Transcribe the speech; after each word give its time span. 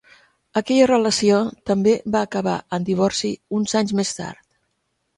Aquella 0.61 0.87
relació 0.91 1.41
també 1.71 1.95
va 2.17 2.23
acabar 2.31 2.57
en 2.79 2.91
divorci 2.91 3.35
uns 3.59 3.81
anys 3.83 3.99
més 4.03 4.19
tard. 4.23 4.47